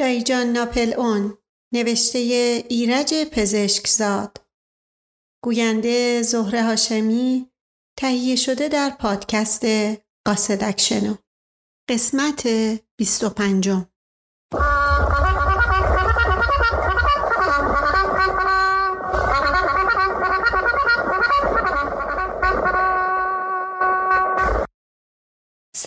دایجان 0.00 0.46
ناپل 0.46 0.94
اون 0.94 1.38
نوشته 1.74 2.18
ایرج 2.68 3.14
پزشکزاد. 3.32 4.46
گوینده 5.44 6.22
زهره 6.22 6.62
هاشمی 6.62 7.50
تهیه 7.98 8.36
شده 8.36 8.68
در 8.68 8.90
پادکست 8.90 9.64
قاصدکشنو 10.26 11.14
قسمت 11.88 12.48
25 12.98 13.68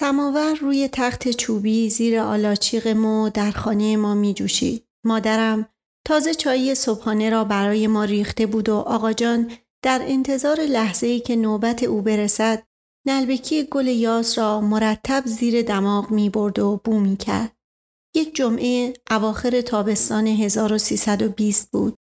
سماور 0.04 0.54
روی 0.54 0.90
تخت 0.92 1.30
چوبی 1.30 1.90
زیر 1.90 2.20
آلاچیق 2.20 2.88
مو 2.88 3.30
در 3.30 3.52
خانه 3.52 3.98
ما 3.98 4.14
می 4.14 4.34
جوشید. 4.34 4.86
مادرم 5.06 5.70
تازه 6.06 6.34
چایی 6.34 6.76
صبحانه 6.76 7.30
را 7.30 7.44
برای 7.44 7.88
ما 7.88 8.04
ریخته 8.04 8.46
بود 8.46 8.70
و 8.70 8.76
آقا 8.76 9.14
جان 9.14 9.52
در 9.84 10.02
انتظار 10.06 10.62
لحظه 10.62 11.08
ای 11.08 11.20
که 11.20 11.36
نوبت 11.36 11.84
او 11.84 12.02
برسد 12.02 12.64
نلبکی 13.08 13.64
گل 13.64 13.88
یاس 13.88 14.38
را 14.38 14.62
مرتب 14.62 15.24
زیر 15.26 15.62
دماغ 15.62 16.12
می 16.12 16.30
برد 16.30 16.60
و 16.60 16.82
بو 16.84 17.00
می 17.00 17.18
کرد. 17.18 17.52
یک 18.16 18.36
جمعه 18.36 18.94
اواخر 19.12 19.62
تابستان 19.62 20.28
1320 20.28 21.72
بود 21.72 21.96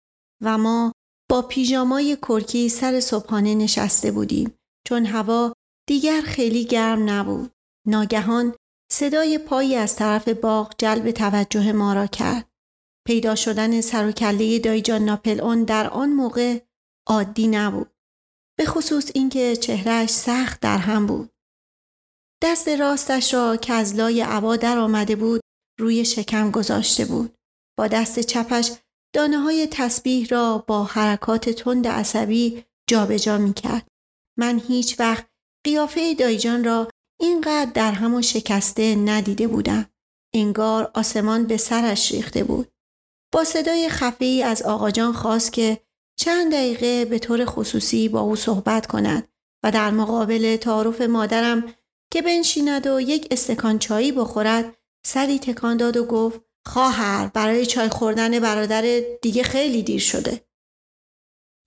و 0.44 0.58
ما 0.58 0.91
با 1.30 1.41
پیژامای 1.41 2.17
کرکی 2.22 2.70
سر 2.70 3.00
صبحانه 3.00 3.55
نشسته 3.55 4.11
بودیم 4.11 4.53
چون 4.88 5.05
هوا 5.05 5.53
دیگر 5.88 6.22
خیلی 6.22 6.66
گرم 6.66 7.09
نبود. 7.09 7.52
ناگهان 7.89 8.55
صدای 8.91 9.38
پایی 9.38 9.75
از 9.75 9.95
طرف 9.95 10.27
باغ 10.27 10.73
جلب 10.77 11.11
توجه 11.11 11.71
ما 11.71 11.93
را 11.93 12.07
کرد. 12.07 12.49
پیدا 13.07 13.35
شدن 13.35 13.81
سر 13.81 14.07
و 14.07 14.11
کله 14.11 14.59
دایجان 14.59 15.05
ناپل 15.05 15.41
اون 15.41 15.64
در 15.64 15.89
آن 15.89 16.09
موقع 16.09 16.59
عادی 17.08 17.47
نبود. 17.47 17.91
به 18.58 18.66
خصوص 18.66 19.11
اینکه 19.14 19.55
چهرهش 19.55 20.09
سخت 20.09 20.59
در 20.59 20.77
هم 20.77 21.05
بود. 21.05 21.30
دست 22.44 22.67
راستش 22.67 23.33
را 23.33 23.55
که 23.55 23.73
از 23.73 23.95
لای 23.95 24.21
عبا 24.21 24.55
در 24.55 24.77
آمده 24.77 25.16
بود 25.16 25.42
روی 25.80 26.05
شکم 26.05 26.52
گذاشته 26.52 27.05
بود. 27.05 27.36
با 27.77 27.88
دست 27.88 28.19
چپش 28.19 28.71
دانه 29.16 29.38
های 29.38 29.67
تسبیح 29.71 30.27
را 30.27 30.58
با 30.67 30.83
حرکات 30.83 31.49
تند 31.49 31.88
عصبی 31.88 32.66
جابجا 32.89 33.38
می 33.38 33.53
کرد. 33.53 33.88
من 34.38 34.59
هیچ 34.59 34.99
وقت 34.99 35.27
قیافه 35.66 36.14
دایجان 36.14 36.64
را 36.64 36.88
اینقدر 37.20 37.72
در 37.73 37.92
همون 37.92 38.22
شکسته 38.22 38.95
ندیده 38.95 39.48
بودم. 39.48 39.86
انگار 40.34 40.92
آسمان 40.94 41.44
به 41.48 41.58
سرش 41.58 42.11
ریخته 42.11 42.44
بود. 42.44 42.72
با 43.31 43.44
صدای 43.44 43.89
خفی 43.89 44.44
از 44.44 44.61
آقاجان 44.61 45.14
خواست 45.14 45.53
که 45.53 45.80
چند 46.20 46.52
دقیقه 46.52 47.06
به 47.06 47.20
طور 47.20 47.45
خصوصی 47.45 48.09
با 48.09 48.20
او 48.20 48.36
صحبت 48.36 48.88
کند 48.88 49.28
و 49.64 49.72
در 49.72 49.92
مقابل 49.92 50.56
تعارف 50.56 51.02
مادرم 51.02 51.73
که 52.11 52.22
بنشیند 52.22 52.88
و 52.88 53.02
یک 53.02 53.28
استکان 53.31 53.80
چایی 53.80 54.11
بخورد 54.11 54.76
سری 55.06 55.39
تکان 55.39 55.78
داد 55.78 55.98
و 55.98 56.06
گفت 56.06 56.42
خواهر 56.66 57.28
برای 57.28 57.66
چای 57.66 57.89
خوردن 57.89 58.39
برادر 58.39 59.02
دیگه 59.22 59.44
خیلی 59.44 59.83
دیر 59.83 60.00
شده. 60.00 60.45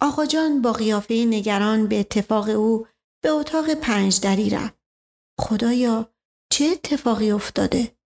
آقا 0.01 0.27
جان 0.27 0.63
با 0.63 0.73
قیافه 0.73 1.15
نگران 1.15 1.87
به 1.87 2.01
اتفاق 2.01 2.49
او 2.49 2.87
به 3.23 3.31
اتاق 3.31 3.75
پنج 3.75 4.21
دری 4.21 4.51
رفت. 4.51 4.82
خدایا 5.41 6.15
چه 6.53 6.65
اتفاقی 6.65 7.31
افتاده؟ 7.31 7.97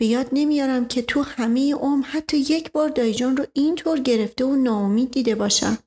به 0.00 0.06
یاد 0.06 0.28
نمیارم 0.32 0.88
که 0.88 1.02
تو 1.02 1.22
همه 1.22 1.74
عمر 1.74 2.06
حتی 2.06 2.36
یک 2.36 2.72
بار 2.72 2.88
دایجان 2.88 3.36
رو 3.36 3.46
اینطور 3.52 4.00
گرفته 4.00 4.44
و 4.44 4.56
ناامید 4.56 5.10
دیده 5.10 5.34
باشم. 5.34 5.78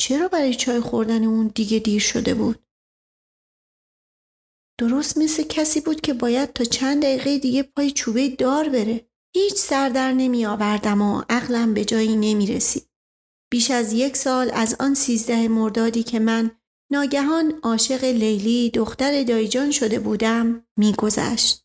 چرا 0.00 0.28
برای 0.28 0.54
چای 0.54 0.80
خوردن 0.80 1.24
اون 1.24 1.46
دیگه 1.54 1.78
دیر 1.78 2.00
شده 2.00 2.34
بود؟ 2.34 2.64
درست 4.80 5.18
مثل 5.18 5.42
کسی 5.42 5.80
بود 5.80 6.00
که 6.00 6.14
باید 6.14 6.52
تا 6.52 6.64
چند 6.64 7.02
دقیقه 7.02 7.38
دیگه 7.38 7.62
پای 7.62 7.90
چوبه 7.90 8.28
دار 8.28 8.68
بره. 8.68 9.08
هیچ 9.34 9.54
سردر 9.54 10.12
نمی 10.12 10.46
آوردم 10.46 11.02
و 11.02 11.22
عقلم 11.28 11.74
به 11.74 11.84
جایی 11.84 12.16
نمی 12.16 12.46
رسید. 12.46 12.88
بیش 13.52 13.70
از 13.70 13.92
یک 13.92 14.16
سال 14.16 14.50
از 14.54 14.76
آن 14.80 14.94
سیزده 14.94 15.48
مردادی 15.48 16.02
که 16.02 16.18
من 16.18 16.57
ناگهان 16.90 17.58
عاشق 17.62 18.04
لیلی 18.04 18.70
دختر 18.70 19.22
دایجان 19.22 19.70
شده 19.70 19.98
بودم 19.98 20.66
میگذشت. 20.78 21.64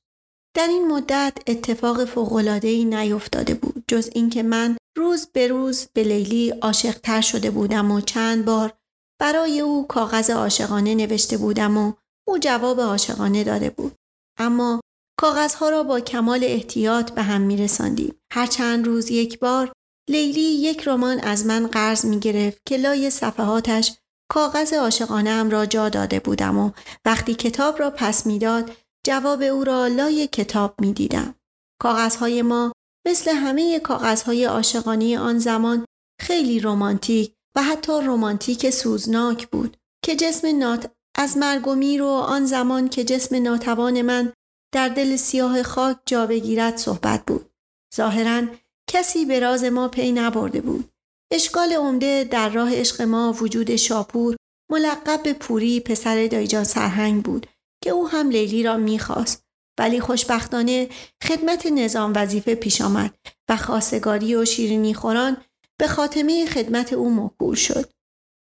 در 0.55 0.67
این 0.67 0.87
مدت 0.87 1.37
اتفاق 1.47 2.05
فوقلادهی 2.05 2.85
نیفتاده 2.85 3.53
بود 3.53 3.83
جز 3.87 4.09
اینکه 4.13 4.43
من 4.43 4.77
روز 4.97 5.27
به 5.33 5.47
روز 5.47 5.87
به 5.93 6.03
لیلی 6.03 6.49
عاشقتر 6.49 7.21
شده 7.21 7.51
بودم 7.51 7.91
و 7.91 8.01
چند 8.01 8.45
بار 8.45 8.73
برای 9.21 9.59
او 9.59 9.87
کاغذ 9.87 10.29
عاشقانه 10.29 10.95
نوشته 10.95 11.37
بودم 11.37 11.77
و 11.77 11.93
او 12.27 12.37
جواب 12.37 12.81
عاشقانه 12.81 13.43
داده 13.43 13.69
بود. 13.69 13.95
اما 14.39 14.81
کاغذها 15.19 15.69
را 15.69 15.83
با 15.83 15.99
کمال 15.99 16.43
احتیاط 16.43 17.11
به 17.11 17.21
هم 17.21 17.41
می 17.41 17.57
رساندیم. 17.57 18.15
هر 18.33 18.45
چند 18.45 18.85
روز 18.87 19.11
یک 19.11 19.39
بار 19.39 19.71
لیلی 20.09 20.41
یک 20.41 20.87
رمان 20.87 21.19
از 21.19 21.45
من 21.45 21.67
قرض 21.67 22.05
می 22.05 22.19
گرفت 22.19 22.61
که 22.65 22.77
لای 22.77 23.09
صفحاتش 23.09 23.97
کاغذ 24.31 24.73
عاشقانه 24.73 25.49
را 25.49 25.65
جا 25.65 25.89
داده 25.89 26.19
بودم 26.19 26.57
و 26.57 26.71
وقتی 27.05 27.35
کتاب 27.35 27.79
را 27.79 27.89
پس 27.89 28.25
می‌داد 28.25 28.71
جواب 29.05 29.41
او 29.41 29.63
را 29.63 29.87
لای 29.87 30.27
کتاب 30.27 30.81
می 30.81 30.93
دیدم. 30.93 31.35
کاغذهای 31.81 32.41
ما 32.41 32.71
مثل 33.07 33.31
همه 33.31 33.79
کاغذهای 33.79 34.45
عاشقانه 34.45 35.19
آن 35.19 35.39
زمان 35.39 35.85
خیلی 36.21 36.59
رمانتیک 36.59 37.33
و 37.55 37.63
حتی 37.63 37.91
رمانتیک 37.91 38.69
سوزناک 38.69 39.47
بود 39.47 39.77
که 40.05 40.15
جسم 40.15 40.59
نات 40.59 40.91
از 41.17 41.37
مرگ 41.37 41.67
و 41.67 41.75
میر 41.75 42.03
و 42.03 42.07
آن 42.07 42.45
زمان 42.45 42.89
که 42.89 43.03
جسم 43.03 43.43
ناتوان 43.43 44.01
من 44.01 44.33
در 44.73 44.89
دل 44.89 45.15
سیاه 45.15 45.63
خاک 45.63 45.97
جا 46.05 46.25
بگیرد 46.25 46.77
صحبت 46.77 47.23
بود. 47.27 47.49
ظاهرا 47.95 48.47
کسی 48.89 49.25
به 49.25 49.39
راز 49.39 49.63
ما 49.63 49.87
پی 49.87 50.11
نبرده 50.11 50.61
بود. 50.61 50.92
اشکال 51.31 51.73
عمده 51.73 52.23
در 52.23 52.49
راه 52.49 52.75
عشق 52.75 53.01
ما 53.01 53.35
وجود 53.41 53.75
شاپور 53.75 54.35
ملقب 54.71 55.23
به 55.23 55.33
پوری 55.33 55.79
پسر 55.79 56.27
دایجان 56.27 56.63
سرهنگ 56.63 57.23
بود 57.23 57.47
که 57.83 57.89
او 57.89 58.09
هم 58.09 58.29
لیلی 58.29 58.63
را 58.63 58.77
می‌خواست 58.77 59.43
ولی 59.79 59.99
خوشبختانه 59.99 60.89
خدمت 61.23 61.65
نظام 61.65 62.13
وظیفه 62.15 62.55
پیش 62.55 62.81
آمد 62.81 63.15
و 63.49 63.57
خواستگاری 63.57 64.35
و 64.35 64.45
شیرینی 64.45 64.93
خوران 64.93 65.37
به 65.79 65.87
خاتمه 65.87 66.45
خدمت 66.45 66.93
او 66.93 67.09
موکول 67.09 67.55
شد. 67.55 67.93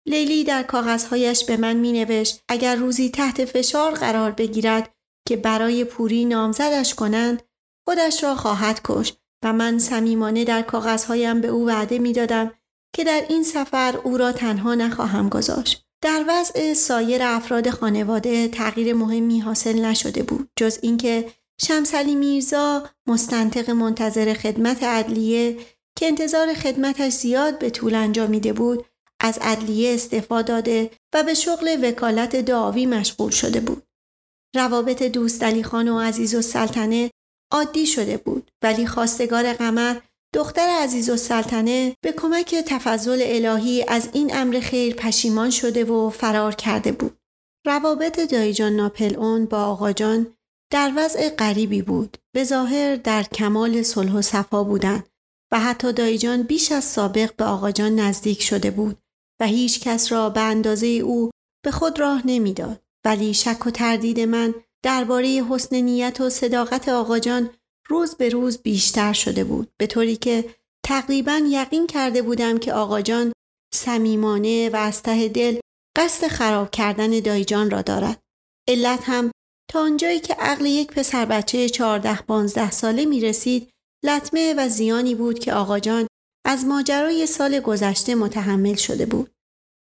لیلی 0.07 0.43
در 0.43 0.63
کاغذهایش 0.63 1.45
به 1.45 1.57
من 1.57 1.73
می 1.73 1.91
نوشت 1.91 2.43
اگر 2.49 2.75
روزی 2.75 3.09
تحت 3.09 3.45
فشار 3.45 3.91
قرار 3.91 4.31
بگیرد 4.31 4.93
که 5.27 5.37
برای 5.37 5.83
پوری 5.83 6.25
نامزدش 6.25 6.95
کنند 6.95 7.43
خودش 7.87 8.23
را 8.23 8.35
خواهد 8.35 8.81
کش 8.83 9.13
و 9.43 9.53
من 9.53 9.79
صمیمانه 9.79 10.43
در 10.43 10.61
کاغذهایم 10.61 11.41
به 11.41 11.47
او 11.47 11.67
وعده 11.67 11.99
می 11.99 12.13
دادم 12.13 12.51
که 12.95 13.03
در 13.03 13.25
این 13.29 13.43
سفر 13.43 13.97
او 14.03 14.17
را 14.17 14.31
تنها 14.31 14.75
نخواهم 14.75 15.29
گذاشت. 15.29 15.85
در 16.01 16.25
وضع 16.27 16.73
سایر 16.73 17.23
افراد 17.23 17.69
خانواده 17.69 18.47
تغییر 18.47 18.93
مهمی 18.93 19.39
حاصل 19.39 19.85
نشده 19.85 20.23
بود 20.23 20.49
جز 20.55 20.79
اینکه 20.81 21.31
شمسلی 21.61 22.15
میرزا 22.15 22.89
مستنطق 23.07 23.69
منتظر 23.69 24.33
خدمت 24.33 24.83
عدلیه 24.83 25.57
که 25.97 26.07
انتظار 26.07 26.53
خدمتش 26.53 27.13
زیاد 27.13 27.59
به 27.59 27.69
طول 27.69 27.95
انجامیده 27.95 28.53
بود 28.53 28.85
از 29.19 29.37
عدلیه 29.41 29.93
استعفا 29.93 30.41
داده 30.41 30.91
و 31.13 31.23
به 31.23 31.33
شغل 31.33 31.79
وکالت 31.83 32.35
دعاوی 32.35 32.85
مشغول 32.85 33.31
شده 33.31 33.59
بود. 33.59 33.83
روابط 34.55 35.03
دوست 35.03 35.43
علی 35.43 35.63
خان 35.63 35.87
و 35.87 35.99
عزیز 35.99 36.35
و 36.35 36.41
سلطنه 36.41 37.11
عادی 37.51 37.85
شده 37.85 38.17
بود 38.17 38.51
ولی 38.63 38.87
خواستگار 38.87 39.53
قمر 39.53 39.95
دختر 40.35 40.67
عزیز 40.81 41.09
و 41.09 41.17
سلطنه 41.17 41.95
به 42.01 42.11
کمک 42.11 42.55
تفضل 42.55 43.21
الهی 43.25 43.85
از 43.87 44.09
این 44.13 44.35
امر 44.35 44.59
خیر 44.59 44.95
پشیمان 44.95 45.49
شده 45.49 45.85
و 45.85 46.09
فرار 46.09 46.55
کرده 46.55 46.91
بود. 46.91 47.17
روابط 47.65 48.19
دایجان 48.19 48.75
ناپل 48.75 49.15
اون 49.15 49.45
با 49.45 49.63
آقاجان 49.63 50.27
در 50.71 50.91
وضع 50.95 51.29
غریبی 51.29 51.81
بود. 51.81 52.17
به 52.35 52.43
ظاهر 52.43 52.95
در 52.95 53.23
کمال 53.23 53.83
صلح 53.83 54.13
و 54.13 54.21
صفا 54.21 54.63
بودند 54.63 55.09
و 55.51 55.59
حتی 55.59 55.93
دایجان 55.93 56.43
بیش 56.43 56.71
از 56.71 56.83
سابق 56.83 57.35
به 57.35 57.43
آقاجان 57.45 57.95
نزدیک 57.95 58.41
شده 58.41 58.71
بود 58.71 58.97
و 59.41 59.45
هیچ 59.45 59.79
کس 59.79 60.11
را 60.11 60.29
به 60.29 60.41
اندازه 60.41 60.87
او 60.87 61.31
به 61.65 61.71
خود 61.71 61.99
راه 61.99 62.21
نمی‌داد. 62.25 62.81
ولی 63.05 63.33
شک 63.33 63.67
و 63.67 63.71
تردید 63.71 64.19
من 64.19 64.53
درباره 64.83 65.27
حسن 65.49 65.75
نیت 65.75 66.21
و 66.21 66.29
صداقت 66.29 66.89
آقاجان 66.89 67.49
روز 67.89 68.15
به 68.15 68.29
روز 68.29 68.57
بیشتر 68.57 69.13
شده 69.13 69.43
بود 69.43 69.71
به 69.77 69.87
طوری 69.87 70.15
که 70.15 70.55
تقریبا 70.85 71.41
یقین 71.45 71.87
کرده 71.87 72.21
بودم 72.21 72.57
که 72.57 72.73
آقا 72.73 73.01
جان 73.01 73.33
صمیمانه 73.73 74.69
و 74.69 74.75
از 74.75 75.03
ته 75.03 75.27
دل 75.27 75.59
قصد 75.97 76.27
خراب 76.27 76.71
کردن 76.71 77.19
دایجان 77.19 77.69
را 77.69 77.81
دارد 77.81 78.19
علت 78.67 78.99
هم 79.03 79.31
تا 79.69 79.81
آنجایی 79.81 80.19
که 80.19 80.33
عقل 80.33 80.65
یک 80.65 80.87
پسر 80.87 81.25
بچه 81.25 81.69
چهارده 81.69 82.21
پانزده 82.21 82.71
ساله 82.71 83.05
می 83.05 83.21
رسید 83.21 83.69
لطمه 84.05 84.53
و 84.57 84.69
زیانی 84.69 85.15
بود 85.15 85.39
که 85.39 85.53
آقاجان 85.53 86.07
از 86.45 86.65
ماجرای 86.65 87.25
سال 87.25 87.59
گذشته 87.59 88.15
متحمل 88.15 88.75
شده 88.75 89.05
بود. 89.05 89.31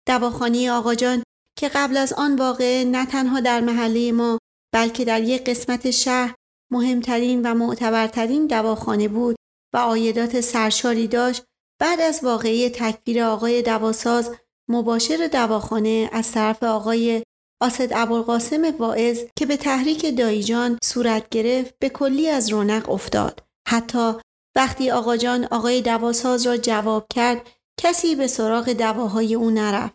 دواخانه 0.09 0.71
آقاجان 0.71 1.23
که 1.59 1.69
قبل 1.69 1.97
از 1.97 2.12
آن 2.12 2.37
واقع 2.37 2.85
نه 2.85 3.06
تنها 3.06 3.41
در 3.41 3.61
محله 3.61 4.12
ما 4.12 4.39
بلکه 4.75 5.05
در 5.05 5.23
یک 5.23 5.45
قسمت 5.45 5.91
شهر 5.91 6.35
مهمترین 6.73 7.43
و 7.43 7.55
معتبرترین 7.55 8.47
دواخانه 8.47 9.09
بود 9.09 9.37
و 9.75 9.77
آیدات 9.77 10.41
سرشاری 10.41 11.09
داشت 11.09 11.45
بعد 11.81 12.01
از 12.01 12.21
واقعی 12.23 12.71
تکفیر 12.71 13.23
آقای 13.23 13.63
دواساز 13.63 14.35
مباشر 14.71 15.29
دواخانه 15.33 16.11
از 16.13 16.33
طرف 16.33 16.63
آقای 16.63 17.23
آسد 17.63 17.89
ابوالقاسم 17.93 18.75
واعظ 18.79 19.21
که 19.37 19.47
به 19.47 19.57
تحریک 19.57 20.17
دایجان 20.19 20.79
صورت 20.85 21.29
گرفت 21.29 21.75
به 21.79 21.89
کلی 21.89 22.29
از 22.29 22.49
رونق 22.49 22.91
افتاد. 22.91 23.43
حتی 23.69 24.13
وقتی 24.57 24.91
آقا 24.91 25.17
جان 25.17 25.45
آقای 25.51 25.83
دواساز 25.83 26.47
را 26.47 26.57
جواب 26.57 27.07
کرد 27.15 27.51
کسی 27.81 28.15
به 28.15 28.27
سراغ 28.27 28.73
دواهای 28.73 29.35
او 29.35 29.51
نرفت. 29.51 29.95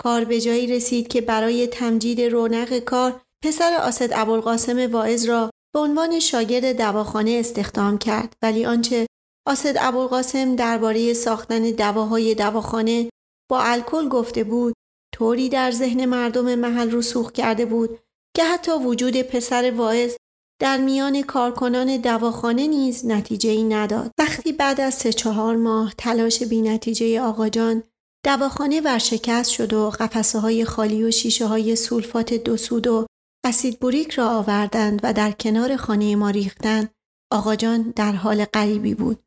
کار 0.00 0.24
به 0.24 0.40
جایی 0.40 0.66
رسید 0.66 1.08
که 1.08 1.20
برای 1.20 1.66
تمجید 1.66 2.20
رونق 2.20 2.78
کار 2.78 3.20
پسر 3.44 3.74
آسد 3.74 4.08
ابوالقاسم 4.12 4.92
واعظ 4.92 5.28
را 5.28 5.50
به 5.76 5.80
عنوان 5.82 6.20
شاگرد 6.20 6.76
دواخانه 6.76 7.30
استخدام 7.30 7.98
کرد 7.98 8.36
ولی 8.42 8.66
آنچه 8.66 9.06
آسد 9.46 9.74
ابوالقاسم 9.78 10.56
درباره 10.56 11.12
ساختن 11.12 11.70
دواهای 11.70 12.34
دواخانه 12.34 13.10
با 13.50 13.60
الکل 13.62 14.08
گفته 14.08 14.44
بود 14.44 14.74
طوری 15.14 15.48
در 15.48 15.70
ذهن 15.70 16.04
مردم 16.04 16.54
محل 16.54 16.90
رسوخ 16.90 17.32
کرده 17.32 17.66
بود 17.66 17.98
که 18.36 18.44
حتی 18.44 18.72
وجود 18.72 19.22
پسر 19.22 19.72
واعظ 19.76 20.16
در 20.60 20.78
میان 20.78 21.22
کارکنان 21.22 21.96
دواخانه 21.96 22.66
نیز 22.66 23.06
نتیجه 23.06 23.50
ای 23.50 23.64
نداد. 23.64 24.10
وقتی 24.18 24.52
بعد 24.52 24.80
از 24.80 24.94
سه 24.94 25.12
چهار 25.12 25.56
ماه 25.56 25.94
تلاش 25.98 26.42
بی 26.42 26.62
نتیجه 26.62 27.20
آقا 27.20 27.48
جان 27.48 27.82
دواخانه 28.24 28.80
ورشکست 28.80 29.50
شد 29.50 29.72
و 29.72 29.90
قفسه 29.90 30.38
های 30.38 30.64
خالی 30.64 31.04
و 31.04 31.10
شیشه 31.10 31.46
های 31.46 31.76
سولفات 31.76 32.34
دو 32.34 32.56
سود 32.56 32.86
و 32.86 33.06
اسید 33.48 33.80
بوریک 33.80 34.10
را 34.10 34.28
آوردند 34.28 35.00
و 35.02 35.12
در 35.12 35.32
کنار 35.32 35.76
خانه 35.76 36.16
ما 36.16 36.30
ریختند 36.30 36.90
آقا 37.32 37.56
جان 37.56 37.92
در 37.96 38.12
حال 38.12 38.44
غریبی 38.44 38.94
بود. 38.94 39.22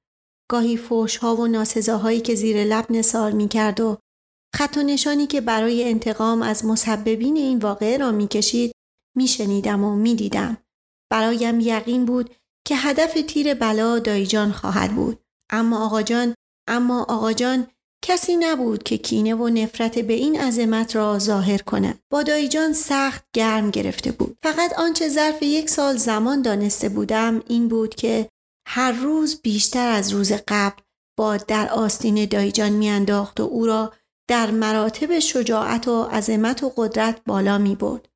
گاهی 0.52 0.78
فوش 0.78 1.18
ها 1.18 1.36
و 1.36 1.48
ناسزاهایی 1.48 2.22
که 2.22 2.36
زیر 2.36 2.64
لب 2.64 2.86
نصار 2.92 3.32
می 3.32 3.48
کرد 3.48 3.80
و 3.80 3.98
خط 4.56 4.78
و 4.78 4.84
نشانی 4.84 5.28
که 5.28 5.42
برای 5.42 5.90
انتقام 5.90 6.42
از 6.42 6.66
مسببین 6.66 7.38
این 7.38 7.60
واقعه 7.60 7.98
را 7.98 8.12
می‌کشید 8.12 8.72
میشنیدم 9.18 9.84
و 9.84 9.96
می‌دیدم 9.96 10.58
برایم 11.12 11.60
یقین 11.60 12.06
بود 12.06 12.36
که 12.68 12.76
هدف 12.76 13.14
تیر 13.28 13.54
بلا 13.54 14.00
دایجان 14.00 14.52
خواهد 14.52 14.96
بود 14.96 15.20
اما 15.52 15.86
آقا 15.86 16.02
جان 16.02 16.36
اما 16.68 17.04
آقا 17.04 17.34
جان 17.34 17.68
کسی 18.10 18.38
نبود 18.38 18.84
که 18.84 18.98
کینه 18.98 19.36
و 19.36 19.50
نفرت 19.50 20.00
به 20.00 20.14
این 20.14 20.42
عظمت 20.42 20.96
را 20.96 21.20
ظاهر 21.20 21.58
کند 21.58 22.00
با 22.10 22.24
دایجان 22.24 22.74
سخت 22.74 23.26
گرم 23.34 23.72
گرفته 23.72 24.12
بود 24.12 24.38
فقط 24.44 24.74
آنچه 24.74 25.10
ظرف 25.10 25.44
یک 25.44 25.70
سال 25.70 25.98
زمان 25.98 26.42
دانسته 26.42 26.90
بودم 26.90 27.44
این 27.48 27.68
بود 27.68 27.96
که 27.96 28.30
هر 28.68 28.92
روز 28.92 29.42
بیشتر 29.42 29.90
از 29.90 30.14
روز 30.14 30.32
قبل 30.48 30.82
با 31.18 31.38
در 31.38 31.70
آستین 31.70 32.26
دایجان 32.26 32.70
میانداخت 32.70 33.40
و 33.40 33.44
او 33.44 33.66
را 33.66 33.94
در 34.30 34.52
مراتب 34.52 35.20
شجاعت 35.20 35.88
و 35.88 36.04
عظمت 36.04 36.64
و 36.64 36.74
قدرت 36.76 37.22
بالا 37.26 37.58
می 37.58 37.76
برد. 37.76 38.10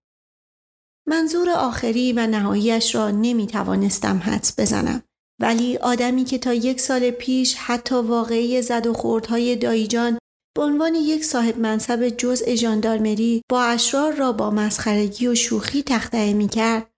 منظور 1.08 1.50
آخری 1.50 2.14
و 2.14 2.28
نهاییش 2.28 2.96
را 2.96 3.12
نمی 3.12 3.48
توانستم 3.48 4.18
حدس 4.18 4.60
بزنم. 4.60 5.04
ولی 5.44 5.78
آدمی 5.78 6.24
که 6.24 6.38
تا 6.38 6.54
یک 6.54 6.82
سال 6.82 7.12
پیش 7.12 7.56
حتی 7.56 7.96
واقعی 7.96 8.62
زد 8.62 8.88
و 8.88 8.94
خوردهای 8.94 9.56
دایجان 9.56 10.18
به 10.58 10.64
عنوان 10.64 10.96
یک 10.96 11.26
صاحب 11.26 11.60
منصب 11.60 12.10
جزء 12.10 12.56
ژاندارمری 12.56 13.42
با 13.52 13.64
اشرار 13.64 14.14
را 14.14 14.32
با 14.32 14.52
مسخرگی 14.52 15.28
و 15.28 15.36
شوخی 15.36 15.84
تخته 15.84 16.34
می 16.34 16.48
کرد، 16.48 16.92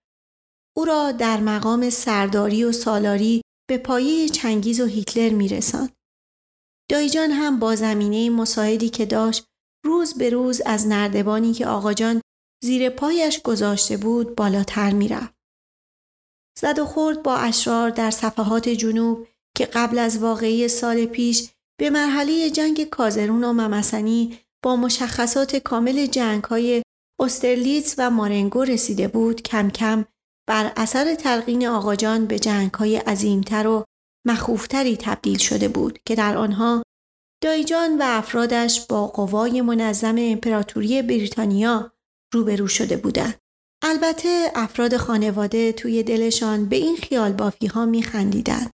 او 0.76 0.84
را 0.84 1.12
در 1.12 1.40
مقام 1.40 1.90
سرداری 1.90 2.64
و 2.64 2.72
سالاری 2.72 3.42
به 3.68 3.78
پایه 3.78 4.28
چنگیز 4.28 4.80
و 4.80 4.86
هیتلر 4.86 5.30
می 5.30 5.48
رسند. 5.48 5.92
دایجان 6.90 7.30
هم 7.30 7.58
با 7.58 7.76
زمینه 7.76 8.30
مساعدی 8.30 8.88
که 8.88 9.06
داشت 9.06 9.44
روز 9.84 10.14
به 10.14 10.30
روز 10.30 10.62
از 10.66 10.86
نردبانی 10.86 11.52
که 11.52 11.66
آقاجان 11.66 12.20
زیر 12.64 12.90
پایش 12.90 13.42
گذاشته 13.42 13.96
بود 13.96 14.34
بالاتر 14.34 14.90
می‌رفت. 14.90 15.35
زد 16.60 16.78
و 16.78 16.84
خورد 16.84 17.22
با 17.22 17.36
اشرار 17.36 17.90
در 17.90 18.10
صفحات 18.10 18.68
جنوب 18.68 19.26
که 19.56 19.66
قبل 19.66 19.98
از 19.98 20.18
واقعی 20.18 20.68
سال 20.68 21.06
پیش 21.06 21.50
به 21.80 21.90
مرحله 21.90 22.50
جنگ 22.50 22.84
کازرون 22.84 23.44
و 23.44 23.52
ممسنی 23.52 24.38
با 24.62 24.76
مشخصات 24.76 25.56
کامل 25.56 26.06
جنگ 26.06 26.44
های 26.44 26.82
استرلیتز 27.20 27.94
و 27.98 28.10
مارنگو 28.10 28.64
رسیده 28.64 29.08
بود 29.08 29.42
کم 29.42 29.70
کم 29.70 30.04
بر 30.48 30.72
اثر 30.76 31.14
تلقین 31.14 31.66
آقاجان 31.66 32.26
به 32.26 32.38
جنگ 32.38 32.74
های 32.74 32.96
عظیمتر 32.96 33.66
و 33.66 33.84
مخوفتری 34.26 34.96
تبدیل 34.96 35.38
شده 35.38 35.68
بود 35.68 35.98
که 36.06 36.14
در 36.14 36.36
آنها 36.36 36.82
دایجان 37.42 37.98
و 37.98 38.02
افرادش 38.04 38.86
با 38.86 39.06
قوای 39.06 39.60
منظم 39.60 40.16
امپراتوری 40.18 41.02
بریتانیا 41.02 41.92
روبرو 42.32 42.68
شده 42.68 42.96
بودند. 42.96 43.34
البته 43.88 44.50
افراد 44.54 44.96
خانواده 44.96 45.72
توی 45.72 46.02
دلشان 46.02 46.68
به 46.68 46.76
این 46.76 46.96
خیال 46.96 47.32
بافی 47.32 47.66
ها 47.66 47.86
می 47.86 48.02
خندیدن. 48.02 48.70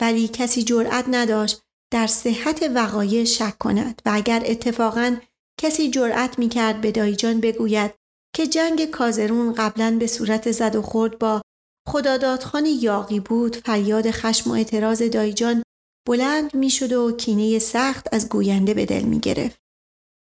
ولی 0.00 0.28
کسی 0.28 0.62
جرأت 0.62 1.04
نداشت 1.08 1.60
در 1.92 2.06
صحت 2.06 2.70
وقایع 2.74 3.24
شک 3.24 3.58
کند 3.58 4.02
و 4.06 4.10
اگر 4.14 4.42
اتفاقا 4.46 5.16
کسی 5.60 5.90
جرأت 5.90 6.38
می 6.38 6.48
کرد 6.48 6.80
به 6.80 6.92
دایجان 6.92 7.40
بگوید 7.40 7.94
که 8.36 8.46
جنگ 8.46 8.90
کازرون 8.90 9.52
قبلا 9.52 9.96
به 10.00 10.06
صورت 10.06 10.50
زد 10.52 10.76
و 10.76 10.82
خورد 10.82 11.18
با 11.18 11.42
خدادادخان 11.88 12.66
یاقی 12.66 13.20
بود 13.20 13.56
فریاد 13.56 14.10
خشم 14.10 14.50
و 14.50 14.54
اعتراض 14.54 15.02
دایجان 15.02 15.62
بلند 16.08 16.54
می 16.54 16.70
شد 16.70 16.92
و 16.92 17.16
کینه 17.16 17.58
سخت 17.58 18.14
از 18.14 18.28
گوینده 18.28 18.74
به 18.74 18.86
دل 18.86 19.02
می 19.02 19.20
گرفت. 19.20 19.60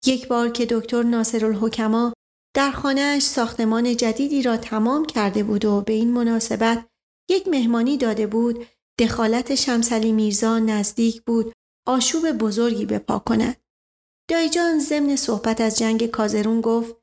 یک 0.05 0.27
بار 0.27 0.49
که 0.49 0.65
دکتر 0.65 1.03
ناصر 1.03 1.45
الحکما 1.45 2.13
در 2.55 2.71
خانهاش 2.71 3.23
ساختمان 3.23 3.97
جدیدی 3.97 4.41
را 4.41 4.57
تمام 4.57 5.05
کرده 5.05 5.43
بود 5.43 5.65
و 5.65 5.81
به 5.81 5.93
این 5.93 6.11
مناسبت 6.11 6.85
یک 7.29 7.47
مهمانی 7.47 7.97
داده 7.97 8.27
بود 8.27 8.65
دخالت 8.99 9.55
شمسلی 9.55 10.11
میرزا 10.11 10.59
نزدیک 10.59 11.21
بود 11.21 11.53
آشوب 11.87 12.31
بزرگی 12.31 12.85
بپا 12.85 13.19
کند. 13.19 13.57
دایجان 14.29 14.79
ضمن 14.79 15.15
صحبت 15.15 15.61
از 15.61 15.77
جنگ 15.77 16.05
کازرون 16.05 16.61
گفت 16.61 16.95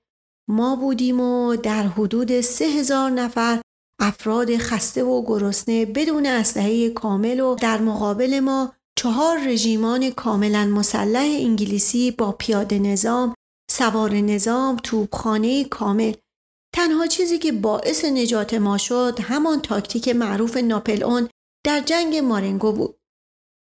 ما 0.48 0.76
بودیم 0.76 1.20
و 1.20 1.56
در 1.56 1.82
حدود 1.82 2.40
سه 2.40 2.64
هزار 2.64 3.10
نفر 3.10 3.60
افراد 3.98 4.56
خسته 4.56 5.04
و 5.04 5.22
گرسنه 5.26 5.84
بدون 5.86 6.26
اسلحه 6.26 6.90
کامل 6.90 7.40
و 7.40 7.54
در 7.54 7.80
مقابل 7.80 8.40
ما 8.40 8.72
چهار 8.98 9.38
رژیمان 9.48 10.10
کاملا 10.10 10.66
مسلح 10.66 11.36
انگلیسی 11.40 12.10
با 12.10 12.32
پیاده 12.32 12.78
نظام، 12.78 13.34
سوار 13.72 14.14
نظام، 14.14 14.76
توپخانه 14.76 15.64
کامل. 15.64 16.12
تنها 16.74 17.06
چیزی 17.06 17.38
که 17.38 17.52
باعث 17.52 18.04
نجات 18.04 18.54
ما 18.54 18.78
شد 18.78 19.18
همان 19.22 19.60
تاکتیک 19.60 20.08
معروف 20.08 20.56
ناپل 20.56 21.26
در 21.66 21.80
جنگ 21.80 22.16
مارنگو 22.16 22.72
بود. 22.72 22.98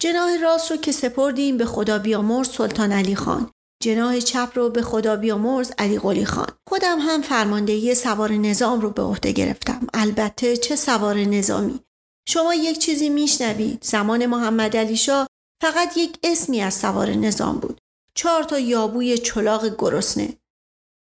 جناه 0.02 0.38
راست 0.38 0.72
رو 0.72 0.78
که 0.78 0.92
سپردیم 0.92 1.58
به 1.58 1.66
خدا 1.66 1.98
بیامرز 2.00 2.50
سلطان 2.50 2.92
علی 2.92 3.16
خان. 3.16 3.52
جناه 3.84 4.20
چپ 4.20 4.52
رو 4.56 4.70
به 4.70 4.82
خدا 4.82 5.16
بیامرز 5.16 5.72
علی 5.78 6.00
قلی 6.00 6.26
خان. 6.26 6.48
خودم 6.70 7.00
هم 7.00 7.22
فرماندهی 7.22 7.96
سوار 7.96 8.32
نظام 8.32 8.82
رو 8.82 8.90
به 8.90 9.02
عهده 9.02 9.32
گرفتم. 9.32 9.88
البته 9.94 10.58
چه 10.58 10.76
سوار 10.76 11.18
نظامی. 11.18 11.80
شما 12.28 12.54
یک 12.54 12.80
چیزی 12.80 13.10
میشنوید. 13.10 13.84
زمان 13.84 14.26
محمد 14.26 14.78
علی 14.78 14.98
شاه 14.98 15.28
فقط 15.62 15.98
یک 15.98 16.18
اسمی 16.24 16.62
از 16.62 16.74
سوار 16.74 17.10
نظام 17.10 17.60
بود. 17.60 17.82
چهار 18.20 18.44
تا 18.44 18.60
یابوی 18.60 19.18
چلاق 19.18 19.76
گرسنه 19.76 20.38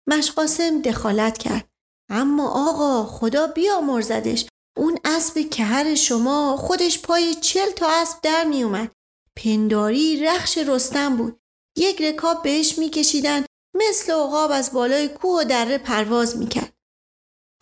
مشقاسم 0.08 0.82
دخالت 0.82 1.38
کرد 1.38 1.68
اما 2.10 2.68
آقا 2.68 3.04
خدا 3.04 3.46
بیامرزدش 3.46 4.46
اون 4.76 4.98
اسب 5.04 5.50
کهر 5.50 5.94
شما 5.94 6.56
خودش 6.56 7.02
پای 7.02 7.34
چل 7.34 7.70
تا 7.70 7.86
اسب 7.90 8.20
در 8.22 8.44
میومد 8.44 8.92
پنداری 9.36 10.24
رخش 10.24 10.58
رستم 10.58 11.16
بود 11.16 11.40
یک 11.76 12.02
رکاب 12.02 12.42
بهش 12.42 12.78
میکشیدن 12.78 13.44
مثل 13.74 14.12
عقاب 14.12 14.50
از 14.50 14.72
بالای 14.72 15.08
کوه 15.08 15.40
و 15.40 15.44
دره 15.44 15.78
پرواز 15.78 16.36
می‌کرد. 16.36 16.72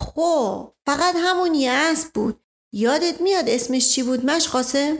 خب 0.01 0.73
فقط 0.85 1.15
همون 1.17 1.55
یه 1.55 1.71
اسب 1.71 2.13
بود. 2.13 2.43
یادت 2.73 3.21
میاد 3.21 3.49
اسمش 3.49 3.89
چی 3.89 4.03
بود 4.03 4.25
مش 4.25 4.47
قاسم؟ 4.47 4.97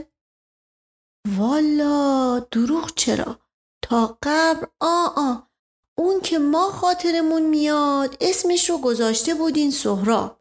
والا 1.37 2.39
دروغ 2.39 2.95
چرا؟ 2.95 3.42
تا 3.83 4.17
قبر 4.23 4.67
آ 4.79 5.05
آ 5.15 5.35
اون 5.97 6.21
که 6.21 6.39
ما 6.39 6.69
خاطرمون 6.69 7.41
میاد 7.41 8.17
اسمش 8.21 8.69
رو 8.69 8.77
گذاشته 8.77 9.33
بودین 9.33 9.71
سهراب. 9.71 10.39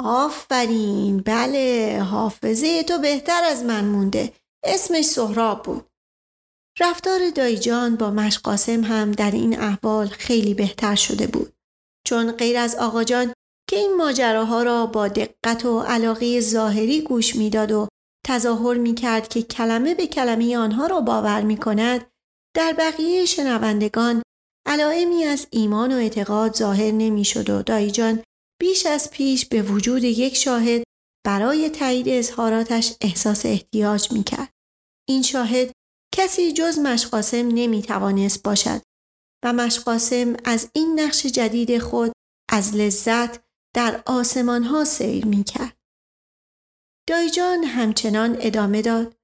آفرین 0.00 1.18
بله 1.18 1.98
حافظه 2.10 2.82
تو 2.82 2.98
بهتر 2.98 3.44
از 3.44 3.64
من 3.64 3.84
مونده. 3.84 4.32
اسمش 4.64 5.04
سهراب 5.04 5.62
بود. 5.62 5.86
رفتار 6.80 7.30
دایجان 7.30 7.96
با 7.96 8.10
مشقاسم 8.10 8.84
هم 8.84 9.12
در 9.12 9.30
این 9.30 9.60
احوال 9.60 10.06
خیلی 10.06 10.54
بهتر 10.54 10.94
شده 10.94 11.26
بود. 11.26 11.52
چون 12.06 12.32
غیر 12.32 12.58
از 12.58 12.74
آقا 12.74 13.04
جان 13.04 13.32
که 13.70 13.76
این 13.76 13.96
ماجراها 13.96 14.62
را 14.62 14.86
با 14.86 15.08
دقت 15.08 15.64
و 15.64 15.80
علاقه 15.80 16.40
ظاهری 16.40 17.00
گوش 17.00 17.36
می‌داد 17.36 17.72
و 17.72 17.88
تظاهر 18.26 18.74
می 18.74 18.94
کرد 18.94 19.28
که 19.28 19.42
کلمه 19.42 19.94
به 19.94 20.06
کلمه 20.06 20.56
آنها 20.56 20.86
را 20.86 21.00
باور 21.00 21.40
می 21.40 21.56
کند 21.56 22.11
در 22.56 22.74
بقیه 22.78 23.24
شنوندگان 23.24 24.22
علائمی 24.66 25.24
از 25.24 25.46
ایمان 25.50 25.92
و 25.92 25.96
اعتقاد 25.96 26.54
ظاهر 26.54 26.90
نمی 26.90 27.24
شد 27.24 27.50
و 27.50 27.62
دایجان 27.62 28.22
بیش 28.60 28.86
از 28.86 29.10
پیش 29.10 29.46
به 29.46 29.62
وجود 29.62 30.04
یک 30.04 30.36
شاهد 30.36 30.82
برای 31.26 31.70
تایید 31.70 32.08
اظهاراتش 32.08 32.94
احساس 33.00 33.46
احتیاج 33.46 34.12
می 34.12 34.24
کرد. 34.24 34.50
این 35.08 35.22
شاهد 35.22 35.72
کسی 36.14 36.52
جز 36.52 36.78
مشقاسم 36.78 37.48
نمی 37.48 37.82
توانست 37.82 38.42
باشد 38.42 38.82
و 39.44 39.52
مشقاسم 39.52 40.36
از 40.44 40.70
این 40.74 41.00
نقش 41.00 41.26
جدید 41.26 41.78
خود 41.78 42.12
از 42.50 42.74
لذت 42.74 43.40
در 43.76 44.02
آسمان 44.06 44.62
ها 44.62 44.84
سیر 44.84 45.26
می 45.26 45.44
کرد. 45.44 45.76
دایجان 47.08 47.64
همچنان 47.64 48.36
ادامه 48.40 48.82
داد. 48.82 49.16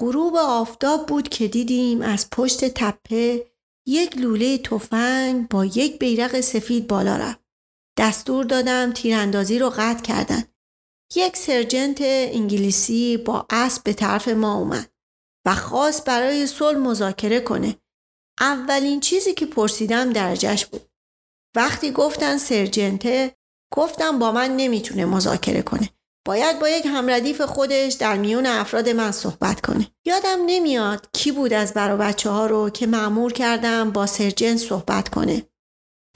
غروب 0.00 0.36
آفتاب 0.36 1.06
بود 1.06 1.28
که 1.28 1.48
دیدیم 1.48 2.02
از 2.02 2.30
پشت 2.30 2.64
تپه 2.64 3.46
یک 3.86 4.16
لوله 4.18 4.58
تفنگ 4.58 5.48
با 5.48 5.64
یک 5.64 5.98
بیرق 5.98 6.40
سفید 6.40 6.86
بالا 6.86 7.16
رفت. 7.16 7.40
دستور 7.98 8.44
دادم 8.44 8.92
تیراندازی 8.92 9.58
رو 9.58 9.72
قطع 9.76 10.02
کردن. 10.02 10.42
یک 11.14 11.36
سرجنت 11.36 11.98
انگلیسی 12.00 13.16
با 13.16 13.46
اسب 13.50 13.82
به 13.82 13.92
طرف 13.92 14.28
ما 14.28 14.54
اومد 14.54 14.90
و 15.46 15.54
خواست 15.54 16.04
برای 16.04 16.46
صلح 16.46 16.78
مذاکره 16.78 17.40
کنه. 17.40 17.76
اولین 18.40 19.00
چیزی 19.00 19.34
که 19.34 19.46
پرسیدم 19.46 20.12
درجهش 20.12 20.66
بود. 20.66 20.90
وقتی 21.56 21.90
گفتن 21.90 22.38
سرجنته 22.38 23.36
گفتم 23.72 24.18
با 24.18 24.32
من 24.32 24.56
نمی‌تونه 24.56 25.04
مذاکره 25.04 25.62
کنه. 25.62 25.90
باید 26.26 26.58
با 26.58 26.68
یک 26.68 26.86
همردیف 26.86 27.40
خودش 27.40 27.92
در 27.92 28.16
میون 28.16 28.46
افراد 28.46 28.88
من 28.88 29.12
صحبت 29.12 29.60
کنه. 29.60 29.90
یادم 30.06 30.38
نمیاد 30.46 31.08
کی 31.12 31.32
بود 31.32 31.52
از 31.52 31.74
برا 31.74 31.96
بچه 31.96 32.30
ها 32.30 32.46
رو 32.46 32.70
که 32.70 32.86
معمور 32.86 33.32
کردم 33.32 33.90
با 33.90 34.06
سرجنت 34.06 34.58
صحبت 34.58 35.08
کنه. 35.08 35.42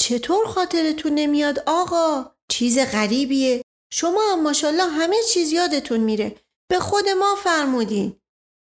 چطور 0.01 0.47
خاطرتون 0.47 1.15
نمیاد 1.15 1.63
آقا؟ 1.67 2.35
چیز 2.51 2.79
غریبیه. 2.79 3.63
شما 3.93 4.21
هم 4.33 4.43
ماشالله 4.43 4.85
همه 4.85 5.17
چیز 5.29 5.53
یادتون 5.53 6.01
میره. 6.01 6.37
به 6.71 6.79
خود 6.79 7.09
ما 7.09 7.35
فرمودین. 7.45 8.21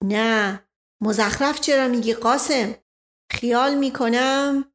نه. 0.03 0.67
مزخرف 1.03 1.61
چرا 1.61 1.87
میگی 1.87 2.13
قاسم؟ 2.13 2.75
خیال 3.31 3.75
می‌کنم؟ 3.75 4.73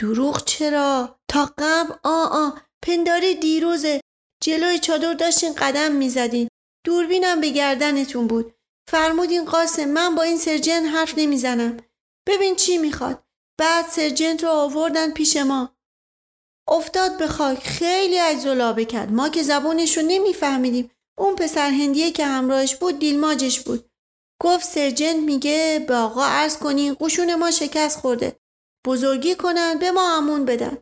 دروغ 0.00 0.44
چرا؟ 0.44 1.18
تا 1.28 1.50
قبل 1.58 1.94
آ 2.04 2.24
آ 2.24 2.50
پنداری 2.82 3.34
دیروزه 3.34 4.00
جلوی 4.42 4.78
چادر 4.78 5.12
داشتین 5.12 5.54
قدم 5.54 5.92
می‌زدین. 5.92 6.48
دوربینم 6.86 7.40
به 7.40 7.50
گردنتون 7.50 8.26
بود. 8.26 8.54
فرمودین 8.90 9.44
قاسم 9.44 9.84
من 9.84 10.14
با 10.14 10.22
این 10.22 10.36
سرجن 10.36 10.84
حرف 10.84 11.14
نمی‌زنم. 11.16 11.76
ببین 12.28 12.56
چی 12.56 12.78
می‌خواد. 12.78 13.24
بعد 13.58 13.88
سرجنت 13.88 14.44
رو 14.44 14.50
آوردن 14.50 15.10
پیش 15.10 15.36
ما. 15.36 15.76
افتاد 16.68 17.18
به 17.18 17.26
خاک. 17.26 17.58
خیلی 17.58 18.16
عجز 18.16 18.86
کرد. 18.86 19.12
ما 19.12 19.28
که 19.28 19.42
زبونش 19.42 19.96
رو 19.96 20.02
نمیفهمیدیم. 20.06 20.90
اون 21.18 21.36
پسر 21.36 21.70
هندیه 21.70 22.10
که 22.10 22.26
همراهش 22.26 22.74
بود 22.76 22.98
دیلماجش 22.98 23.60
بود. 23.60 23.90
گفت 24.42 24.64
سرجنت 24.64 25.16
میگه 25.16 25.84
به 25.88 25.94
آقا 25.94 26.24
عرض 26.24 26.56
کنین 26.56 26.96
قشون 27.00 27.34
ما 27.34 27.50
شکست 27.50 27.98
خورده. 27.98 28.36
بزرگی 28.86 29.34
کنن 29.34 29.78
به 29.78 29.90
ما 29.90 30.16
امون 30.16 30.44
بدن. 30.44 30.78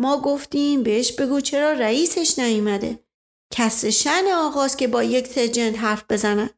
ما 0.00 0.20
گفتیم 0.20 0.82
بهش 0.82 1.12
بگو 1.12 1.40
چرا 1.40 1.72
رئیسش 1.72 2.38
نیومده. 2.38 3.04
کسر 3.52 3.90
شن 3.90 4.24
آقاست 4.34 4.78
که 4.78 4.88
با 4.88 5.02
یک 5.02 5.26
سرجنت 5.26 5.78
حرف 5.78 6.04
بزنن 6.10 6.50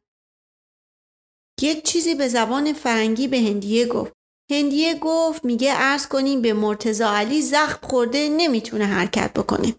یک 1.61 1.83
چیزی 1.83 2.15
به 2.15 2.27
زبان 2.27 2.73
فرنگی 2.73 3.27
به 3.27 3.37
هندیه 3.37 3.85
گفت. 3.85 4.13
هندیه 4.51 4.99
گفت 4.99 5.45
میگه 5.45 5.73
ارز 5.75 6.07
کنیم 6.07 6.41
به 6.41 6.53
مرتزا 6.53 7.09
علی 7.15 7.41
زخم 7.41 7.87
خورده 7.87 8.29
نمی‌تونه 8.29 8.85
حرکت 8.85 9.33
بکنه. 9.33 9.75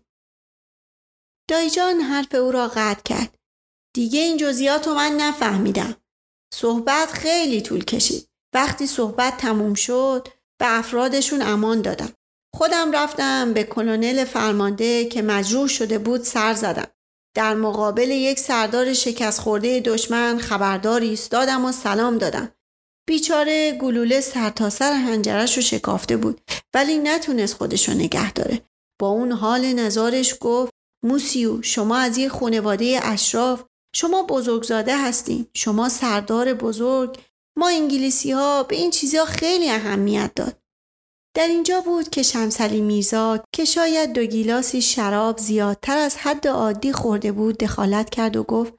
دایجان 1.50 2.00
حرف 2.00 2.34
او 2.34 2.52
را 2.52 2.68
قطع 2.68 3.02
کرد. 3.02 3.38
دیگه 3.94 4.20
این 4.20 4.36
جزیات 4.36 4.86
رو 4.86 4.94
من 4.94 5.12
نفهمیدم. 5.12 5.96
صحبت 6.54 7.12
خیلی 7.12 7.62
طول 7.62 7.84
کشید. 7.84 8.28
وقتی 8.54 8.86
صحبت 8.86 9.36
تموم 9.36 9.74
شد 9.74 10.28
به 10.60 10.78
افرادشون 10.78 11.42
امان 11.42 11.82
دادم. 11.82 12.12
خودم 12.54 12.92
رفتم 12.92 13.52
به 13.52 13.64
کلونل 13.64 14.24
فرمانده 14.24 15.04
که 15.04 15.22
مجروح 15.22 15.68
شده 15.68 15.98
بود 15.98 16.22
سر 16.22 16.54
زدم. 16.54 16.86
در 17.36 17.54
مقابل 17.54 18.10
یک 18.10 18.38
سردار 18.38 18.92
شکست 18.92 19.40
خورده 19.40 19.80
دشمن 19.80 20.38
خبرداری 20.38 21.08
ایستادم 21.08 21.64
و 21.64 21.72
سلام 21.72 22.18
دادم. 22.18 22.52
بیچاره 23.08 23.72
گلوله 23.72 24.20
سرتاسر 24.20 24.78
سر 24.78 24.92
هنجرش 24.92 25.56
رو 25.56 25.62
شکافته 25.62 26.16
بود 26.16 26.40
ولی 26.74 26.98
نتونست 26.98 27.54
خودش 27.54 27.88
رو 27.88 27.94
نگه 27.94 28.32
داره. 28.32 28.60
با 29.00 29.08
اون 29.08 29.32
حال 29.32 29.72
نظارش 29.72 30.34
گفت 30.40 30.72
موسیو 31.04 31.62
شما 31.62 31.96
از 31.96 32.18
یه 32.18 32.28
خانواده 32.28 33.00
اشراف 33.02 33.64
شما 33.94 34.22
بزرگزاده 34.22 34.96
هستین 34.96 35.46
شما 35.54 35.88
سردار 35.88 36.54
بزرگ 36.54 37.18
ما 37.58 37.68
انگلیسی 37.68 38.32
ها 38.32 38.62
به 38.62 38.76
این 38.76 38.90
چیزها 38.90 39.24
خیلی 39.24 39.70
اهمیت 39.70 40.32
داد 40.36 40.63
در 41.34 41.46
اینجا 41.46 41.80
بود 41.80 42.08
که 42.08 42.22
شمسلی 42.22 42.80
میرزا 42.80 43.44
که 43.52 43.64
شاید 43.64 44.12
دو 44.12 44.24
گیلاسی 44.24 44.82
شراب 44.82 45.38
زیادتر 45.38 45.98
از 45.98 46.16
حد 46.16 46.48
عادی 46.48 46.92
خورده 46.92 47.32
بود 47.32 47.58
دخالت 47.58 48.10
کرد 48.10 48.36
و 48.36 48.42
گفت 48.42 48.74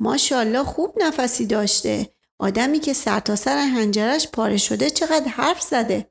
ماشاءالله 0.00 0.64
خوب 0.64 1.02
نفسی 1.02 1.46
داشته. 1.46 2.14
آدمی 2.38 2.80
که 2.80 2.92
سرتاسر 2.92 3.44
سر 3.44 3.56
هنجرش 3.56 4.28
پاره 4.28 4.56
شده 4.56 4.90
چقدر 4.90 5.28
حرف 5.28 5.62
زده. 5.62 6.10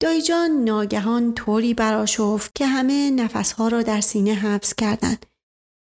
دایجان 0.00 0.50
ناگهان 0.50 1.34
طوری 1.34 1.74
براشفت 1.74 2.54
که 2.54 2.66
همه 2.66 3.10
نفسها 3.10 3.68
را 3.68 3.82
در 3.82 4.00
سینه 4.00 4.34
حبس 4.34 4.74
کردند. 4.74 5.26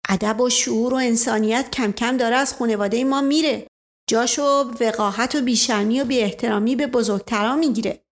ادب 0.08 0.40
و 0.40 0.50
شعور 0.50 0.94
و 0.94 0.96
انسانیت 0.96 1.70
کم 1.70 1.92
کم 1.92 2.16
داره 2.16 2.36
از 2.36 2.54
خانواده 2.54 3.04
ما 3.04 3.20
میره. 3.20 3.66
جاشو 4.08 4.42
وقاحت 4.80 5.34
و 5.34 5.40
بیشرمی 5.40 6.00
و 6.00 6.04
بی 6.04 6.20
احترامی 6.20 6.76
به 6.76 6.86
بزرگترا 6.86 7.56
می‌گیره. 7.56 8.04